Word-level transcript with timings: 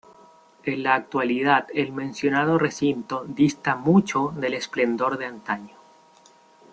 En 0.63 0.81
la 0.81 0.95
actualidad 0.95 1.67
el 1.75 1.93
mencionado 1.93 2.57
recinto 2.57 3.23
dista 3.27 3.75
mucho 3.75 4.33
del 4.35 4.55
esplendor 4.55 5.19
de 5.19 5.25
antaño. 5.27 5.75